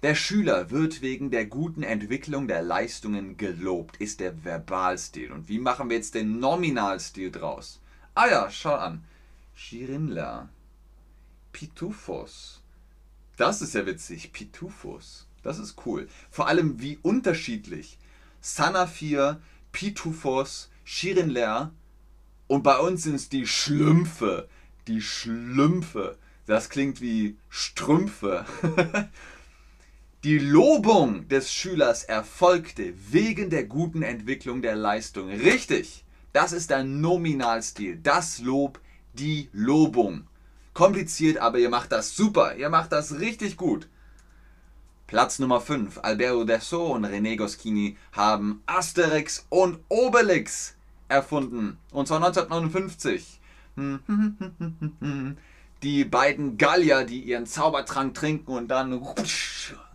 der 0.03 0.15
Schüler 0.15 0.71
wird 0.71 1.01
wegen 1.01 1.31
der 1.31 1.47
guten 1.47 1.83
Entwicklung 1.83 2.47
der 2.47 2.63
Leistungen 2.63 3.39
gelobt, 3.39 3.97
ist 3.97 4.21
der 4.21 4.45
Verbalstil. 4.45 5.33
Und 5.33 5.49
wie 5.49 5.59
machen 5.59 5.89
wir 5.89 5.97
jetzt 5.97 6.15
den 6.15 6.39
Nominalstil 6.41 7.31
draus? 7.31 7.81
Ah 8.15 8.27
ja, 8.27 8.51
schau 8.51 8.75
an. 8.75 9.03
Schirinla. 9.55 10.51
Pitufos. 11.53 12.61
Das 13.39 13.63
ist 13.63 13.75
ja 13.75 13.87
witzig. 13.87 14.33
Pitufos. 14.33 15.27
Das 15.43 15.59
ist 15.59 15.87
cool. 15.87 16.07
Vor 16.31 16.49
allem 16.49 16.81
wie 16.81 16.99
unterschiedlich. 17.01 17.99
Sanafir, 18.43 19.41
Pitufos, 19.73 20.71
Shirinler 20.85 21.73
und 22.47 22.63
bei 22.63 22.79
uns 22.79 23.03
sind 23.03 23.15
es 23.15 23.29
die 23.29 23.47
Schlümpfe. 23.47 24.49
Die 24.87 25.01
Schlümpfe. 25.01 26.19
Das 26.47 26.69
klingt 26.69 27.01
wie 27.01 27.37
Strümpfe. 27.49 28.45
Die 30.25 30.39
Lobung 30.39 31.29
des 31.29 31.53
Schülers 31.53 32.03
erfolgte 32.03 32.95
wegen 33.11 33.51
der 33.51 33.65
guten 33.65 34.01
Entwicklung 34.01 34.63
der 34.63 34.75
Leistung. 34.75 35.29
Richtig, 35.29 36.03
das 36.33 36.53
ist 36.53 36.71
der 36.71 36.83
Nominalstil. 36.83 37.99
Das 38.03 38.39
Lob, 38.39 38.81
die 39.13 39.51
Lobung. 39.53 40.27
Kompliziert, 40.73 41.37
aber 41.37 41.59
ihr 41.59 41.69
macht 41.69 41.93
das 41.93 42.17
super. 42.17 42.57
Ihr 42.57 42.71
macht 42.71 42.93
das 42.93 43.21
richtig 43.21 43.59
gut. 43.59 43.87
Platz 45.07 45.39
Nummer 45.39 45.61
5. 45.61 46.01
Alberto 46.03 46.45
Dessau 46.45 46.95
und 46.95 47.05
René 47.05 47.37
Goscinny 47.37 47.97
haben 48.13 48.63
Asterix 48.67 49.47
und 49.51 49.79
Obelix 49.89 50.77
erfunden. 51.09 51.79
Und 51.93 52.09
zwar 52.09 52.25
1959. 52.25 53.41
Die 55.83 56.05
beiden 56.05 56.57
Gallier, 56.57 57.05
die 57.05 57.21
ihren 57.21 57.45
Zaubertrank 57.45 58.15
trinken 58.15 58.53
und 58.53 58.69
dann 58.69 59.03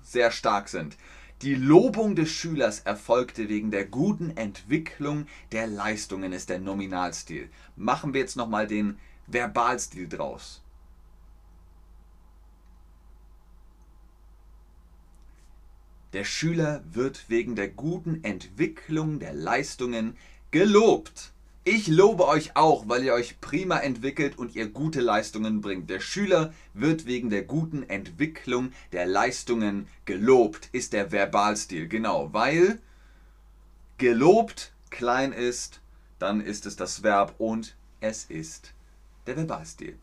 sehr 0.04 0.30
stark 0.30 0.70
sind. 0.70 0.96
Die 1.42 1.56
Lobung 1.56 2.16
des 2.16 2.30
Schülers 2.30 2.82
erfolgte 2.82 3.50
wegen 3.50 3.72
der 3.72 3.86
guten 3.86 4.38
Entwicklung 4.38 5.26
der 5.52 5.66
Leistungen, 5.66 6.34
ist 6.34 6.50
der 6.50 6.60
Nominalstil. 6.60 7.50
Machen 7.76 8.14
wir 8.14 8.22
jetzt 8.22 8.36
nochmal 8.36 8.68
den 8.68 9.00
Verbalstil 9.26 10.08
draus. 10.08 10.62
Der 16.14 16.24
Schüler 16.24 16.84
wird 16.92 17.26
wegen 17.30 17.56
der 17.56 17.68
guten 17.68 18.24
Entwicklung 18.24 19.20
der 19.20 19.34
Leistungen 19.34 20.18
gelobt. 20.50 21.32
Ich 21.64 21.88
lobe 21.88 22.28
euch 22.28 22.56
auch, 22.56 22.90
weil 22.90 23.04
ihr 23.04 23.14
euch 23.14 23.40
prima 23.42 23.78
entwickelt 23.78 24.36
und 24.40 24.56
ihr 24.56 24.70
gute 24.70 25.02
Leistungen 25.02 25.62
bringt. 25.62 25.88
Der 25.88 26.00
Schüler 26.00 26.52
wird 26.74 27.06
wegen 27.06 27.30
der 27.30 27.44
guten 27.44 27.84
Entwicklung 27.84 28.72
der 28.92 29.06
Leistungen 29.06 29.88
gelobt, 30.06 30.70
ist 30.72 30.94
der 30.94 31.12
Verbalstil. 31.12 31.88
Genau, 31.88 32.34
weil 32.34 32.80
gelobt 34.00 34.74
klein 34.90 35.32
ist, 35.32 35.80
dann 36.18 36.42
ist 36.42 36.66
es 36.66 36.76
das 36.76 37.04
Verb 37.04 37.36
und 37.38 37.76
es 38.02 38.26
ist 38.26 38.74
der 39.28 39.36
Verbalstil. 39.36 39.96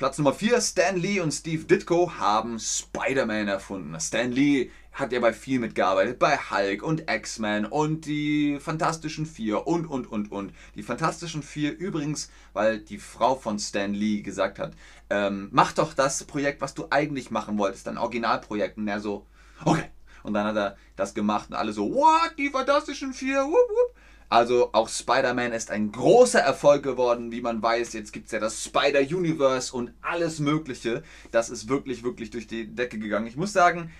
Platz 0.00 0.16
Nummer 0.16 0.32
4, 0.32 0.62
Stan 0.62 0.96
Lee 0.96 1.20
und 1.20 1.30
Steve 1.30 1.64
Ditko 1.64 2.10
haben 2.18 2.58
Spider-Man 2.58 3.48
erfunden. 3.48 4.00
Stan 4.00 4.32
Lee 4.32 4.70
hat 4.94 5.12
ja 5.12 5.20
bei 5.20 5.34
viel 5.34 5.58
mitgearbeitet, 5.58 6.18
bei 6.18 6.38
Hulk 6.38 6.82
und 6.82 7.10
X-Men 7.10 7.66
und 7.66 8.06
die 8.06 8.58
Fantastischen 8.60 9.26
Vier 9.26 9.66
und, 9.66 9.84
und, 9.84 10.10
und, 10.10 10.32
und. 10.32 10.54
Die 10.74 10.82
Fantastischen 10.82 11.42
Vier 11.42 11.76
übrigens, 11.76 12.30
weil 12.54 12.78
die 12.78 12.96
Frau 12.96 13.34
von 13.34 13.58
Stan 13.58 13.92
Lee 13.92 14.22
gesagt 14.22 14.58
hat, 14.58 14.72
ähm, 15.10 15.50
mach 15.52 15.72
doch 15.72 15.92
das 15.92 16.24
Projekt, 16.24 16.62
was 16.62 16.72
du 16.72 16.86
eigentlich 16.88 17.30
machen 17.30 17.58
wolltest, 17.58 17.86
dein 17.86 17.98
Originalprojekt. 17.98 18.78
Und 18.78 18.88
er 18.88 19.00
so, 19.00 19.26
okay. 19.66 19.90
Und 20.22 20.32
dann 20.32 20.46
hat 20.46 20.56
er 20.56 20.76
das 20.96 21.12
gemacht 21.12 21.50
und 21.50 21.56
alle 21.56 21.74
so, 21.74 21.92
what, 21.92 22.38
die 22.38 22.48
Fantastischen 22.48 23.12
Vier, 23.12 23.44
wup, 23.44 23.52
wup. 23.52 23.99
Also 24.30 24.70
auch 24.72 24.88
Spider-Man 24.88 25.52
ist 25.52 25.72
ein 25.72 25.90
großer 25.90 26.38
Erfolg 26.38 26.84
geworden, 26.84 27.32
wie 27.32 27.40
man 27.40 27.60
weiß. 27.60 27.92
Jetzt 27.94 28.12
gibt 28.12 28.26
es 28.26 28.32
ja 28.32 28.38
das 28.38 28.62
Spider-Universe 28.62 29.74
und 29.74 29.92
alles 30.02 30.38
Mögliche. 30.38 31.02
Das 31.32 31.50
ist 31.50 31.68
wirklich, 31.68 32.04
wirklich 32.04 32.30
durch 32.30 32.46
die 32.46 32.68
Decke 32.68 33.00
gegangen. 33.00 33.26
Ich 33.26 33.36
muss 33.36 33.52
sagen, 33.52 33.90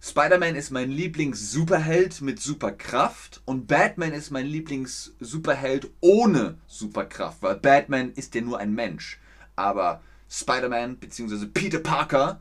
Spider-Man 0.00 0.54
ist 0.54 0.70
mein 0.70 0.92
Lieblings-Superheld 0.92 2.20
mit 2.20 2.40
Superkraft 2.40 3.42
und 3.46 3.66
Batman 3.66 4.12
ist 4.12 4.30
mein 4.30 4.46
Lieblings-Superheld 4.46 5.90
ohne 5.98 6.56
Superkraft, 6.68 7.42
weil 7.42 7.56
Batman 7.56 8.12
ist 8.12 8.36
ja 8.36 8.42
nur 8.42 8.58
ein 8.58 8.72
Mensch. 8.72 9.18
Aber 9.56 10.02
Spider-Man 10.30 10.98
bzw. 10.98 11.46
Peter 11.46 11.80
Parker 11.80 12.40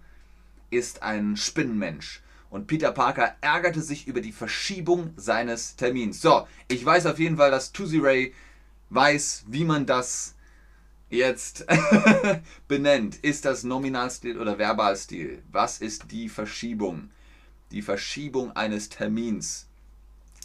ist 0.70 1.02
ein 1.02 1.36
Spinnenmensch. 1.36 2.22
Und 2.50 2.68
Peter 2.68 2.92
Parker 2.92 3.36
ärgerte 3.42 3.82
sich 3.82 4.08
über 4.08 4.22
die 4.22 4.32
Verschiebung 4.32 5.14
seines 5.16 5.76
Termins. 5.76 6.22
So, 6.22 6.48
ich 6.68 6.86
weiß 6.86 7.06
auf 7.08 7.20
jeden 7.20 7.38
Fall, 7.38 7.52
dass 7.52 7.72
Tuesday 7.72 8.00
Ray 8.00 8.34
weiß, 8.90 9.46
wie 9.48 9.66
man 9.66 9.86
das 9.86 10.36
jetzt 11.10 11.66
benennt. 12.68 13.16
Ist 13.18 13.46
das 13.46 13.64
Nominalstil 13.64 14.40
oder 14.40 14.58
Verbalstil? 14.58 15.44
Was 15.52 15.80
ist 15.80 16.12
die 16.12 16.30
Verschiebung? 16.30 17.10
die 17.72 17.82
Verschiebung 17.82 18.52
eines 18.56 18.90
Termins 18.90 19.68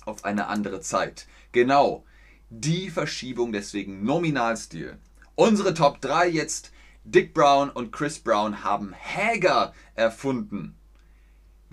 auf 0.05 0.25
eine 0.25 0.49
andere 0.49 0.81
Zeit. 0.81 1.27
Genau, 1.53 2.05
die 2.51 2.91
Verschiebung 2.91 3.53
deswegen 3.53 4.05
Nominalstil. 4.05 4.99
Unsere 5.35 5.75
Top 5.75 6.01
3 6.01 6.29
jetzt, 6.29 6.73
Dick 7.05 7.33
Brown 7.35 7.71
und 7.71 7.93
Chris 7.93 8.19
Brown 8.19 8.65
haben 8.65 8.95
Hager 8.95 9.73
erfunden. 9.95 10.77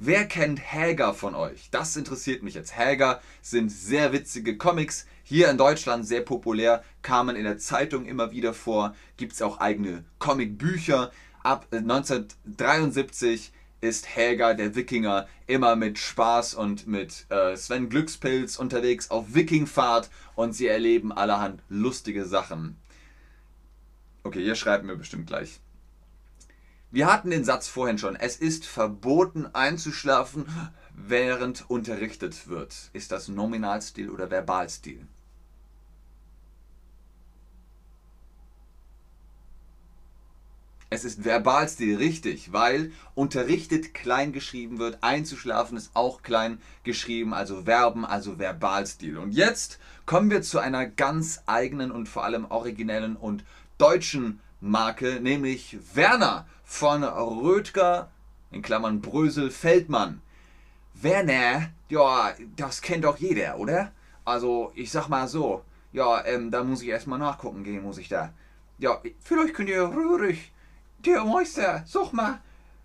Wer 0.01 0.25
kennt 0.25 0.61
Häger 0.61 1.13
von 1.13 1.35
euch? 1.35 1.69
Das 1.71 1.97
interessiert 1.97 2.41
mich 2.41 2.53
jetzt. 2.53 2.77
Häger 2.77 3.21
sind 3.41 3.69
sehr 3.69 4.13
witzige 4.13 4.57
Comics. 4.57 5.05
Hier 5.25 5.49
in 5.49 5.57
Deutschland 5.57 6.07
sehr 6.07 6.21
populär, 6.21 6.85
kamen 7.01 7.35
in 7.35 7.43
der 7.43 7.57
Zeitung 7.57 8.05
immer 8.05 8.31
wieder 8.31 8.53
vor. 8.53 8.95
Gibt 9.17 9.33
es 9.33 9.41
auch 9.41 9.59
eigene 9.59 10.05
Comicbücher. 10.17 11.11
Ab 11.43 11.67
1973 11.73 13.51
ist 13.81 14.07
Helga, 14.07 14.53
der 14.53 14.73
Wikinger, 14.73 15.27
immer 15.47 15.75
mit 15.75 15.99
Spaß 15.99 16.53
und 16.53 16.87
mit 16.87 17.25
äh, 17.29 17.57
Sven 17.57 17.89
Glückspilz 17.89 18.55
unterwegs 18.55 19.11
auf 19.11 19.33
Wikingfahrt 19.35 20.09
und 20.35 20.53
sie 20.53 20.67
erleben 20.67 21.11
allerhand 21.11 21.61
lustige 21.67 22.23
Sachen. 22.23 22.77
Okay, 24.23 24.45
ihr 24.45 24.55
schreibt 24.55 24.85
mir 24.85 24.95
bestimmt 24.95 25.27
gleich. 25.27 25.59
Wir 26.91 27.11
hatten 27.11 27.29
den 27.29 27.43
Satz 27.43 27.67
vorhin 27.67 27.99
schon. 27.99 28.15
Es 28.15 28.37
ist 28.37 28.65
verboten 28.65 29.47
einzuschlafen, 29.53 30.47
während 30.95 31.69
unterrichtet 31.69 32.47
wird. 32.47 32.75
Ist 32.93 33.11
das 33.11 33.27
Nominalstil 33.27 34.09
oder 34.09 34.31
Verbalstil? 34.31 35.07
Es 40.91 41.05
ist 41.05 41.23
Verbalstil 41.23 41.97
richtig, 41.97 42.51
weil 42.51 42.91
unterrichtet 43.13 43.93
klein 43.93 44.33
geschrieben 44.33 44.79
wird. 44.79 45.03
Einzuschlafen 45.03 45.77
ist 45.77 45.91
auch 45.93 46.23
klein 46.23 46.59
geschrieben, 46.83 47.35
also 47.35 47.65
Verben, 47.65 48.03
also 48.03 48.39
Verbalstil. 48.39 49.19
Und 49.19 49.33
jetzt 49.33 49.77
kommen 50.07 50.31
wir 50.31 50.41
zu 50.41 50.57
einer 50.57 50.87
ganz 50.87 51.43
eigenen 51.45 51.91
und 51.91 52.09
vor 52.09 52.23
allem 52.23 52.45
originellen 52.45 53.15
und 53.15 53.43
deutschen 53.77 54.39
Marke, 54.61 55.19
nämlich 55.21 55.77
Werner 55.93 56.47
von 56.69 57.03
Rödger, 57.03 58.11
in 58.51 58.61
Klammern 58.61 59.01
Brösel 59.01 59.49
Feldmann. 59.49 60.21
Werner, 60.93 61.71
ja, 61.89 62.35
das 62.55 62.81
kennt 62.83 63.05
doch 63.05 63.17
jeder, 63.17 63.57
oder? 63.57 63.91
Also, 64.23 64.71
ich 64.75 64.91
sag 64.91 65.09
mal 65.09 65.27
so, 65.27 65.63
ja, 65.91 66.23
ähm, 66.25 66.51
da 66.51 66.63
muss 66.63 66.83
ich 66.83 66.89
erstmal 66.89 67.17
nachgucken 67.17 67.63
gehen, 67.63 67.81
muss 67.81 67.97
ich 67.97 68.07
da. 68.07 68.33
Ja, 68.77 69.01
vielleicht 69.19 69.55
könnt 69.55 69.69
ihr 69.69 69.83
rührig 69.83 70.51
der 70.99 71.25
Meister, 71.25 71.83
sag 71.87 72.13
mal, 72.13 72.39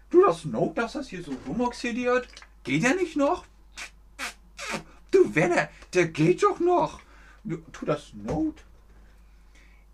du 0.08 0.24
das 0.24 0.46
Note, 0.46 0.80
dass 0.80 0.94
das 0.94 1.08
hier 1.08 1.22
so 1.22 1.36
rumoxidiert? 1.46 2.26
Geht 2.64 2.84
der 2.84 2.94
nicht 2.94 3.16
noch? 3.16 3.44
Du 5.10 5.34
Werner, 5.34 5.68
der 5.92 6.08
geht 6.08 6.42
doch 6.42 6.58
noch. 6.58 7.00
Tu 7.72 7.84
das 7.84 8.14
Note. 8.14 8.62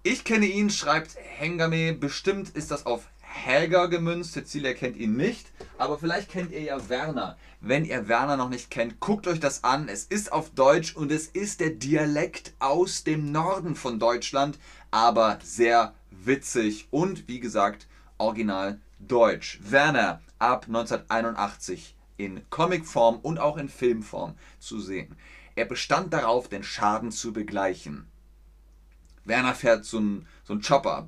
Ich 0.04 0.23
kenne 0.25 0.47
ihn, 0.47 0.70
schreibt 0.70 1.16
Hengame. 1.16 1.92
Bestimmt 1.92 2.50
ist 2.50 2.70
das 2.70 2.87
auf 2.87 3.09
Helga 3.33 3.87
gemünzt. 3.87 4.33
Cecilia 4.33 4.75
kennt 4.75 4.97
ihn 4.97 5.17
nicht. 5.17 5.53
Aber 5.79 5.99
vielleicht 5.99 6.31
kennt 6.31 6.53
ihr 6.53 6.61
ja 6.61 6.89
Werner. 6.89 7.37
Wenn 7.61 7.85
ihr 7.85 8.09
Werner 8.09 8.37
noch 8.37 8.49
nicht 8.49 8.71
kennt, 8.71 9.01
guckt 9.01 9.27
euch 9.27 9.41
das 9.41 9.65
an. 9.65 9.89
Es 9.89 10.05
ist 10.05 10.33
auf 10.33 10.51
Deutsch 10.51 10.97
und 10.97 11.13
es 11.13 11.27
ist 11.29 11.61
der 11.61 11.71
Dialekt 11.71 12.53
aus 12.59 13.05
dem 13.05 13.31
Norden 13.33 13.77
von 13.77 13.99
Deutschland. 13.99 14.59
Aber 14.91 15.39
sehr 15.43 15.95
witzig 16.11 16.89
und 16.91 17.29
wie 17.29 17.41
gesagt, 17.41 17.87
original 18.19 18.81
deutsch. 18.99 19.61
Werner 19.63 20.21
ab 20.39 20.67
1981 20.67 21.95
in 22.17 22.43
Comicform 22.51 23.21
und 23.23 23.39
auch 23.39 23.57
in 23.57 23.69
Filmform 23.69 24.35
zu 24.59 24.81
sehen. 24.81 25.17
Er 25.55 25.65
bestand 25.65 26.13
darauf, 26.13 26.49
den 26.49 26.63
Schaden 26.63 27.11
zu 27.13 27.33
begleichen. 27.33 28.07
Werner 29.25 29.55
fährt 29.55 29.85
so 29.85 29.99
einen 29.99 30.27
so 30.45 30.59
Chopper. 30.59 31.05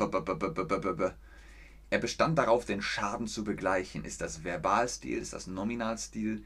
Er 1.92 1.98
bestand 1.98 2.38
darauf, 2.38 2.64
den 2.64 2.80
Schaden 2.80 3.26
zu 3.26 3.44
begleichen. 3.44 4.06
Ist 4.06 4.22
das 4.22 4.44
Verbalstil? 4.44 5.18
Ist 5.18 5.34
das 5.34 5.46
Nominalstil? 5.46 6.42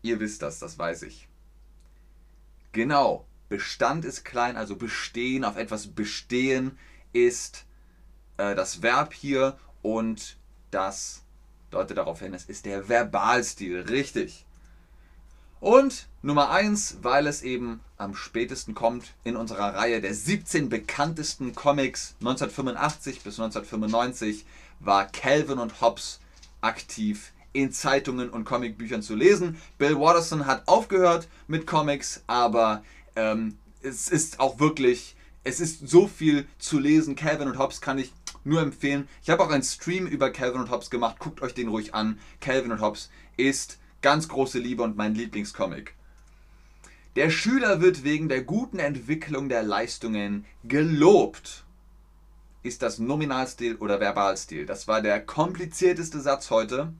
Ihr 0.00 0.20
wisst 0.20 0.42
das, 0.42 0.60
das 0.60 0.78
weiß 0.78 1.02
ich. 1.02 1.26
Genau. 2.70 3.26
Bestand 3.48 4.04
ist 4.04 4.24
klein, 4.24 4.56
also 4.56 4.76
bestehen, 4.76 5.42
auf 5.42 5.56
etwas 5.56 5.88
bestehen 5.88 6.78
ist 7.12 7.66
äh, 8.36 8.54
das 8.54 8.80
Verb 8.80 9.12
hier 9.12 9.58
und 9.82 10.38
das 10.70 11.24
deutet 11.70 11.98
darauf 11.98 12.20
hin, 12.20 12.32
es 12.32 12.44
ist 12.44 12.64
der 12.64 12.88
Verbalstil, 12.88 13.80
richtig. 13.80 14.46
Und 15.58 16.06
Nummer 16.22 16.50
1, 16.50 16.98
weil 17.02 17.26
es 17.26 17.42
eben 17.42 17.80
am 18.00 18.14
spätesten 18.14 18.74
kommt 18.74 19.12
in 19.24 19.36
unserer 19.36 19.74
Reihe 19.74 20.00
der 20.00 20.14
17 20.14 20.68
bekanntesten 20.68 21.54
Comics 21.54 22.14
1985 22.20 23.22
bis 23.22 23.38
1995 23.38 24.46
war 24.80 25.06
Calvin 25.06 25.58
und 25.58 25.80
Hobbes 25.80 26.20
aktiv 26.62 27.32
in 27.52 27.72
Zeitungen 27.72 28.30
und 28.30 28.44
Comicbüchern 28.44 29.02
zu 29.02 29.14
lesen. 29.14 29.60
Bill 29.76 29.98
Watterson 29.98 30.46
hat 30.46 30.66
aufgehört 30.66 31.28
mit 31.46 31.66
Comics, 31.66 32.22
aber 32.26 32.82
ähm, 33.16 33.58
es 33.82 34.08
ist 34.08 34.40
auch 34.40 34.60
wirklich, 34.60 35.16
es 35.44 35.60
ist 35.60 35.88
so 35.88 36.06
viel 36.06 36.46
zu 36.58 36.78
lesen. 36.78 37.16
Calvin 37.16 37.48
und 37.48 37.58
Hobbes 37.58 37.80
kann 37.80 37.98
ich 37.98 38.12
nur 38.44 38.62
empfehlen. 38.62 39.08
Ich 39.22 39.28
habe 39.28 39.42
auch 39.42 39.50
einen 39.50 39.62
Stream 39.62 40.06
über 40.06 40.30
Calvin 40.30 40.62
und 40.62 40.70
Hobbes 40.70 40.88
gemacht. 40.88 41.16
Guckt 41.18 41.42
euch 41.42 41.52
den 41.52 41.68
ruhig 41.68 41.94
an. 41.94 42.18
Calvin 42.40 42.72
und 42.72 42.80
Hobbes 42.80 43.10
ist 43.36 43.78
ganz 44.00 44.28
große 44.28 44.58
Liebe 44.58 44.82
und 44.82 44.96
mein 44.96 45.14
Lieblingscomic. 45.14 45.94
Der 47.16 47.30
Schüler 47.30 47.80
wird 47.80 48.04
wegen 48.04 48.28
der 48.28 48.44
guten 48.44 48.78
Entwicklung 48.78 49.48
der 49.48 49.64
Leistungen 49.64 50.44
gelobt. 50.62 51.64
Ist 52.62 52.82
das 52.82 53.00
Nominalstil 53.00 53.76
oder 53.76 53.98
Verbalstil? 53.98 54.64
Das 54.64 54.86
war 54.86 55.02
der 55.02 55.20
komplizierteste 55.20 56.20
Satz 56.20 56.50
heute. 56.50 56.92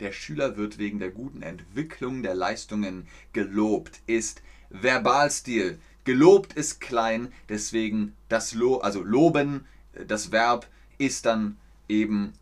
Der 0.00 0.12
Schüler 0.12 0.58
wird 0.58 0.76
wegen 0.76 0.98
der 0.98 1.12
guten 1.12 1.40
Entwicklung 1.40 2.22
der 2.22 2.34
Leistungen 2.34 3.08
gelobt. 3.32 4.00
Ist 4.06 4.42
Verbalstil. 4.68 5.78
Gelobt 6.04 6.52
ist 6.52 6.82
klein, 6.82 7.32
deswegen 7.48 8.14
das 8.28 8.52
Lo, 8.52 8.78
also 8.78 9.02
loben, 9.02 9.66
das 10.06 10.30
Verb 10.30 10.66
ist 10.98 11.24
dann 11.24 11.56
eben, 11.88 12.34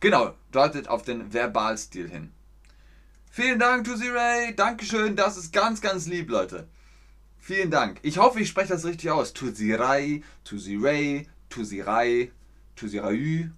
genau, 0.00 0.34
deutet 0.50 0.88
auf 0.88 1.02
den 1.02 1.32
Verbalstil 1.32 2.08
hin. 2.08 2.32
Vielen 3.40 3.60
Dank, 3.60 3.84
Tusi 3.84 4.08
Ray. 4.08 4.52
Dankeschön, 4.56 5.14
das 5.14 5.36
ist 5.36 5.52
ganz, 5.52 5.80
ganz 5.80 6.08
lieb, 6.08 6.28
Leute. 6.28 6.66
Vielen 7.38 7.70
Dank. 7.70 8.00
Ich 8.02 8.18
hoffe, 8.18 8.40
ich 8.40 8.48
spreche 8.48 8.72
das 8.72 8.84
richtig 8.84 9.12
aus. 9.12 9.32
Tusi 9.32 9.74
Ray, 9.74 10.24
Tusi 10.42 10.74
Ray, 10.74 11.28
Tusi 11.48 11.80
Ray, 11.80 12.32
Tusi 12.74 12.98
Ray. 12.98 13.48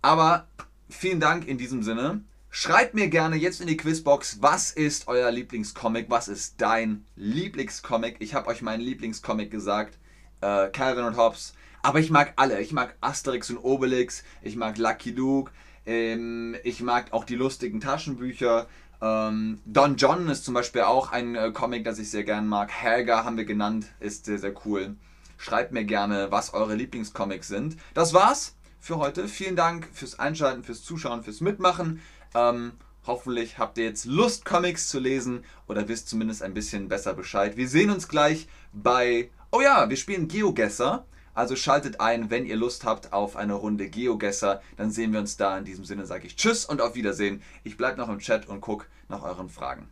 Aber 0.00 0.48
vielen 0.88 1.20
Dank 1.20 1.46
in 1.46 1.58
diesem 1.58 1.82
Sinne. 1.82 2.22
Schreibt 2.48 2.94
mir 2.94 3.08
gerne 3.08 3.36
jetzt 3.36 3.60
in 3.60 3.66
die 3.66 3.76
Quizbox, 3.76 4.38
was 4.40 4.70
ist 4.70 5.08
euer 5.08 5.30
Lieblingscomic? 5.30 6.06
Was 6.08 6.28
ist 6.28 6.54
dein 6.62 7.04
Lieblingscomic? 7.16 8.16
Ich 8.20 8.32
habe 8.32 8.48
euch 8.48 8.62
meinen 8.62 8.80
Lieblingscomic 8.80 9.50
gesagt, 9.50 9.98
äh, 10.40 10.68
Calvin 10.68 11.04
und 11.04 11.18
Hobbes. 11.18 11.52
Aber 11.82 12.00
ich 12.00 12.08
mag 12.08 12.32
alle. 12.36 12.62
Ich 12.62 12.72
mag 12.72 12.96
Asterix 13.02 13.50
und 13.50 13.58
Obelix. 13.58 14.24
Ich 14.40 14.56
mag 14.56 14.78
Lucky 14.78 15.10
Luke. 15.10 15.52
Ähm, 15.84 16.56
ich 16.64 16.82
mag 16.82 17.12
auch 17.12 17.24
die 17.24 17.36
lustigen 17.36 17.80
Taschenbücher. 17.80 18.66
Ähm, 19.02 19.60
Don 19.64 19.96
John 19.96 20.28
ist 20.28 20.44
zum 20.44 20.54
Beispiel 20.54 20.82
auch 20.82 21.12
ein 21.12 21.34
äh, 21.34 21.50
Comic, 21.52 21.84
das 21.84 21.98
ich 21.98 22.10
sehr 22.10 22.24
gern 22.24 22.46
mag. 22.46 22.70
Helga 22.70 23.24
haben 23.24 23.36
wir 23.36 23.44
genannt, 23.44 23.86
ist 24.00 24.24
sehr, 24.24 24.38
sehr 24.38 24.54
cool. 24.64 24.96
Schreibt 25.38 25.72
mir 25.72 25.84
gerne, 25.84 26.30
was 26.30 26.54
eure 26.54 26.74
Lieblingscomics 26.74 27.48
sind. 27.48 27.76
Das 27.94 28.14
war's 28.14 28.56
für 28.80 28.98
heute. 28.98 29.28
Vielen 29.28 29.56
Dank 29.56 29.88
fürs 29.92 30.18
Einschalten, 30.18 30.64
fürs 30.64 30.82
Zuschauen, 30.82 31.22
fürs 31.22 31.40
Mitmachen. 31.40 32.00
Ähm, 32.34 32.72
hoffentlich 33.06 33.58
habt 33.58 33.76
ihr 33.78 33.84
jetzt 33.84 34.06
Lust, 34.06 34.44
Comics 34.44 34.88
zu 34.88 34.98
lesen 34.98 35.44
oder 35.68 35.88
wisst 35.88 36.08
zumindest 36.08 36.42
ein 36.42 36.54
bisschen 36.54 36.88
besser 36.88 37.12
Bescheid. 37.12 37.56
Wir 37.56 37.68
sehen 37.68 37.90
uns 37.90 38.08
gleich 38.08 38.48
bei. 38.72 39.30
Oh 39.52 39.60
ja, 39.60 39.88
wir 39.88 39.96
spielen 39.96 40.28
Geogesser. 40.28 41.06
Also 41.36 41.54
schaltet 41.54 42.00
ein, 42.00 42.30
wenn 42.30 42.46
ihr 42.46 42.56
Lust 42.56 42.84
habt 42.84 43.12
auf 43.12 43.36
eine 43.36 43.52
Runde 43.52 43.90
Geogesser. 43.90 44.62
Dann 44.78 44.90
sehen 44.90 45.12
wir 45.12 45.20
uns 45.20 45.36
da. 45.36 45.58
In 45.58 45.66
diesem 45.66 45.84
Sinne 45.84 46.06
sage 46.06 46.26
ich 46.26 46.34
Tschüss 46.34 46.64
und 46.64 46.80
auf 46.80 46.94
Wiedersehen. 46.94 47.42
Ich 47.62 47.76
bleibe 47.76 47.98
noch 47.98 48.08
im 48.08 48.20
Chat 48.20 48.48
und 48.48 48.62
gucke 48.62 48.86
nach 49.10 49.22
euren 49.22 49.50
Fragen. 49.50 49.86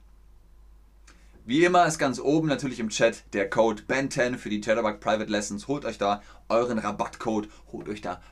Wie 1.45 1.63
immer 1.63 1.85
ist 1.85 1.99
ganz 1.99 2.19
oben 2.19 2.49
natürlich 2.49 2.81
im 2.81 2.89
Chat 2.89 3.25
der 3.35 3.51
Code 3.51 3.83
BEN10 3.87 4.39
für 4.39 4.49
die 4.49 4.63
Terrorbug 4.63 5.01
Private 5.01 5.31
Lessons. 5.31 5.69
Holt 5.69 5.85
euch 5.85 5.99
da 5.99 6.23
euren 6.49 6.79
Rabattcode, 6.79 7.51
holt 7.71 7.91
euch 7.91 8.01
da 8.01 8.23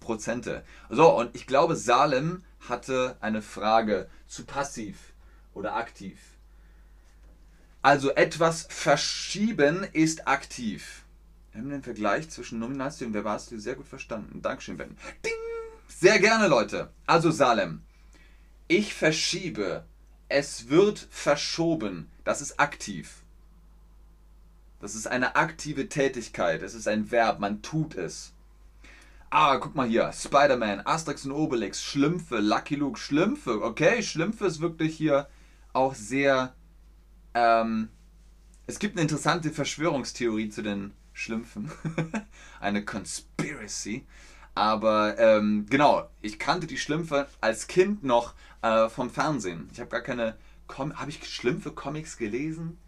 Prozente. 0.00 0.64
So, 0.88 1.16
und 1.16 1.36
ich 1.36 1.46
glaube, 1.46 1.76
Salem 1.76 2.42
hatte 2.68 3.16
eine 3.20 3.42
Frage 3.42 4.08
zu 4.26 4.44
passiv 4.44 5.12
oder 5.54 5.76
aktiv. 5.76 6.18
Also 7.80 8.10
etwas 8.10 8.66
verschieben 8.68 9.86
ist 9.92 10.26
aktiv. 10.26 11.04
Wir 11.52 11.60
haben 11.60 11.70
den 11.70 11.82
Vergleich 11.82 12.30
zwischen 12.30 12.58
Nominalstil 12.58 13.08
und 13.08 13.14
Verbalstil 13.14 13.58
sehr 13.58 13.74
gut 13.74 13.88
verstanden. 13.88 14.42
Dankeschön, 14.42 14.76
Ben. 14.76 14.96
Ding! 15.24 15.32
Sehr 15.88 16.18
gerne, 16.18 16.48
Leute. 16.48 16.90
Also 17.06 17.30
Salem. 17.30 17.82
Ich 18.68 18.94
verschiebe 18.94 19.84
es 20.30 20.68
wird 20.68 21.08
verschoben. 21.10 22.08
Das 22.24 22.40
ist 22.40 22.58
aktiv. 22.60 23.24
Das 24.80 24.94
ist 24.94 25.08
eine 25.08 25.34
aktive 25.36 25.88
Tätigkeit. 25.88 26.62
Es 26.62 26.74
ist 26.74 26.88
ein 26.88 27.10
Verb. 27.10 27.40
Man 27.40 27.62
tut 27.62 27.96
es. 27.96 28.32
Ah, 29.28 29.56
guck 29.56 29.74
mal 29.74 29.88
hier. 29.88 30.12
Spider-Man, 30.12 30.86
Asterix 30.86 31.24
und 31.26 31.32
Obelix, 31.32 31.82
Schlümpfe, 31.82 32.38
Lucky 32.38 32.76
Luke, 32.76 32.98
Schlümpfe. 32.98 33.60
Okay, 33.62 34.02
Schlümpfe 34.02 34.46
ist 34.46 34.60
wirklich 34.60 34.96
hier 34.96 35.28
auch 35.72 35.94
sehr. 35.94 36.54
Ähm, 37.34 37.88
es 38.66 38.78
gibt 38.78 38.94
eine 38.94 39.02
interessante 39.02 39.50
Verschwörungstheorie 39.50 40.48
zu 40.48 40.62
den 40.62 40.92
Schlümpfen. 41.20 41.70
eine 42.60 42.84
Conspiracy. 42.84 44.06
Aber 44.54 45.18
ähm, 45.18 45.66
genau, 45.68 46.08
ich 46.22 46.38
kannte 46.38 46.66
die 46.66 46.78
Schlümpfe 46.78 47.28
als 47.40 47.66
Kind 47.66 48.02
noch 48.02 48.34
äh, 48.62 48.88
vom 48.88 49.10
Fernsehen. 49.10 49.68
Ich 49.72 49.80
habe 49.80 49.90
gar 49.90 50.00
keine. 50.00 50.36
Habe 50.68 51.10
ich 51.10 51.26
Schlümpfe 51.26 51.72
Comics 51.72 52.16
gelesen? 52.16 52.78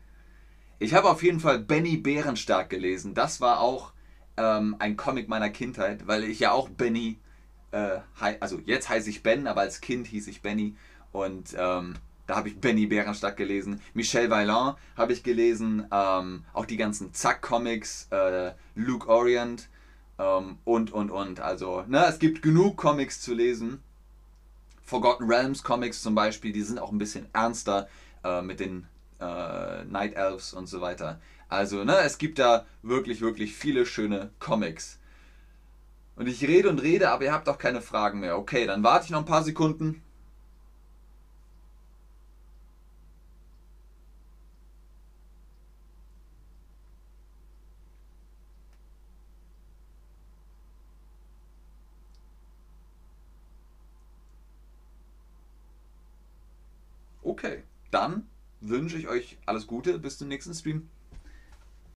Ich 0.79 0.95
habe 0.95 1.11
auf 1.11 1.23
jeden 1.23 1.41
Fall 1.41 1.59
Benny 1.59 1.97
Bärenstark 1.97 2.71
gelesen. 2.71 3.13
Das 3.15 3.41
war 3.41 3.61
auch 3.61 3.93
ähm, 4.37 4.77
ein 4.79 4.97
Comic 4.97 5.29
meiner 5.29 5.51
Kindheit, 5.51 6.07
weil 6.07 6.23
ich 6.25 6.39
ja 6.39 6.53
auch 6.53 6.69
Benny, 6.69 7.19
äh, 7.73 7.99
also 8.41 8.61
jetzt 8.65 8.89
heiße 8.89 9.11
ich 9.11 9.23
Ben, 9.25 9.49
aber 9.49 9.63
als 9.63 9.81
Kind 9.81 10.07
hieß 10.07 10.29
ich 10.29 10.43
Benny. 10.43 10.77
Und 11.11 11.55
ähm, 11.59 11.95
da 12.27 12.37
habe 12.37 12.49
ich 12.49 12.61
Benny 12.61 12.87
Bärenstark 12.87 13.37
gelesen. 13.37 13.81
Michel 13.95 14.31
Vaillant 14.31 14.77
habe 14.97 15.13
ich 15.13 15.23
gelesen. 15.23 15.87
Ähm, 15.91 16.45
auch 16.53 16.67
die 16.67 16.77
ganzen 16.77 17.13
Zack-Comics, 17.13 18.09
äh, 18.11 18.53
Luke 18.75 19.09
Orient 19.09 19.69
ähm, 20.19 20.59
und, 20.65 20.93
und, 20.93 21.11
und. 21.11 21.41
Also, 21.41 21.85
ne, 21.89 22.07
es 22.07 22.19
gibt 22.19 22.43
genug 22.43 22.77
Comics 22.77 23.21
zu 23.21 23.35
lesen. 23.35 23.83
Forgotten 24.85 25.25
Realms 25.25 25.63
Comics 25.63 26.03
zum 26.03 26.15
Beispiel, 26.15 26.53
die 26.53 26.63
sind 26.63 26.79
auch 26.79 26.93
ein 26.93 26.99
bisschen 26.99 27.27
ernster 27.33 27.89
äh, 28.25 28.43
mit 28.43 28.61
den 28.61 28.87
äh, 29.21 29.85
Night 29.85 30.15
Elves 30.15 30.53
und 30.55 30.67
so 30.67 30.81
weiter. 30.81 31.21
Also, 31.49 31.85
ne, 31.85 31.99
es 31.99 32.19
gibt 32.19 32.39
da 32.39 32.67
wirklich, 32.83 33.21
wirklich 33.21 33.55
viele 33.55 33.85
schöne 33.87 34.31
Comics. 34.39 34.99
Und 36.17 36.27
ich 36.27 36.43
rede 36.47 36.69
und 36.69 36.81
rede, 36.83 37.11
aber 37.11 37.25
ihr 37.25 37.33
habt 37.33 37.49
auch 37.49 37.59
keine 37.59 37.81
Fragen 37.81 38.21
mehr. 38.21 38.39
Okay, 38.39 38.67
dann 38.67 38.83
warte 38.83 39.07
ich 39.07 39.11
noch 39.11 39.21
ein 39.21 39.25
paar 39.25 39.43
Sekunden. 39.43 40.03
Okay, 57.23 57.63
dann 57.91 58.29
wünsche 58.73 58.99
ich 58.99 59.07
euch 59.07 59.39
alles 59.47 59.67
Gute. 59.67 59.99
Bis 59.99 60.19
zum 60.19 60.29
nächsten 60.29 60.55
Stream. 60.55 60.89